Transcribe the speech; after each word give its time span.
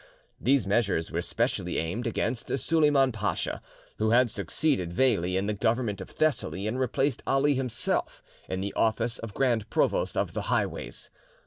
These 0.39 0.65
measures 0.65 1.11
were 1.11 1.21
specially 1.21 1.77
aimed 1.77 2.07
against 2.07 2.47
Suleyman 2.57 3.11
Pacha, 3.11 3.61
who 3.99 4.09
had 4.09 4.31
succeeded 4.31 4.91
Veli 4.91 5.37
in 5.37 5.45
the 5.45 5.53
government 5.53 6.01
of 6.01 6.09
Thessaly, 6.09 6.65
and 6.65 6.79
replaced 6.79 7.21
Ali 7.27 7.53
himself 7.53 8.23
in 8.49 8.61
the 8.61 8.73
office 8.73 9.19
of 9.19 9.35
Grand 9.35 9.69
Provost 9.69 10.17
of 10.17 10.33
the 10.33 10.49
Highways. 10.49 11.11